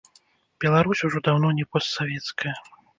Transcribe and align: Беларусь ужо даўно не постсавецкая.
Беларусь 0.65 1.05
ужо 1.09 1.23
даўно 1.29 1.55
не 1.61 1.69
постсавецкая. 1.77 2.61